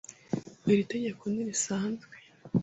Iri 0.71 0.83
tegeko 0.91 1.23
ntirisanzwe. 1.31 2.15